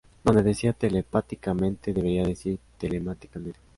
[0.23, 3.59] Donde decía telepáticamente debiera decir telemáticamente